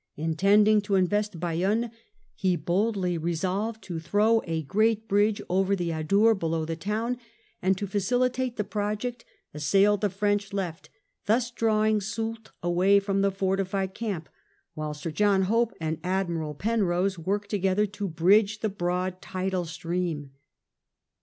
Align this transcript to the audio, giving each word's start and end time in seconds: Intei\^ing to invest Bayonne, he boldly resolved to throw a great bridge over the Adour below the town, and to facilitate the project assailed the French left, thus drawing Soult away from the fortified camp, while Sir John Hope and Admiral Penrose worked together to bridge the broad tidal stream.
Intei\^ing 0.17 0.81
to 0.85 0.95
invest 0.95 1.39
Bayonne, 1.39 1.91
he 2.33 2.55
boldly 2.55 3.19
resolved 3.19 3.83
to 3.83 3.99
throw 3.99 4.41
a 4.47 4.63
great 4.63 5.07
bridge 5.07 5.43
over 5.47 5.75
the 5.75 5.91
Adour 5.91 6.33
below 6.33 6.65
the 6.65 6.75
town, 6.75 7.17
and 7.61 7.77
to 7.77 7.85
facilitate 7.85 8.55
the 8.57 8.63
project 8.63 9.23
assailed 9.53 10.01
the 10.01 10.09
French 10.09 10.53
left, 10.53 10.89
thus 11.27 11.51
drawing 11.51 12.01
Soult 12.01 12.49
away 12.63 12.99
from 12.99 13.21
the 13.21 13.29
fortified 13.29 13.93
camp, 13.93 14.27
while 14.73 14.95
Sir 14.95 15.11
John 15.11 15.43
Hope 15.43 15.71
and 15.79 15.99
Admiral 16.03 16.55
Penrose 16.55 17.19
worked 17.19 17.51
together 17.51 17.85
to 17.85 18.07
bridge 18.07 18.61
the 18.61 18.69
broad 18.69 19.21
tidal 19.21 19.65
stream. 19.65 20.31